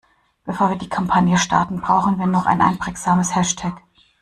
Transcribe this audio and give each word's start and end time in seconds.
Bevor 0.45 0.71
wir 0.71 0.77
die 0.79 0.89
Kampagne 0.89 1.37
starten, 1.37 1.79
brauchen 1.79 2.17
wir 2.17 2.25
noch 2.25 2.47
ein 2.47 2.59
einprägsames 2.59 3.35
Hashtag. 3.35 3.79